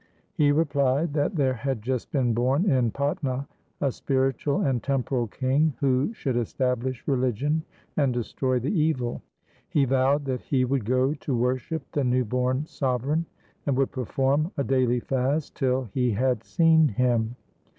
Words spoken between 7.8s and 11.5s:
and destroy the evil. He vowed that he would go to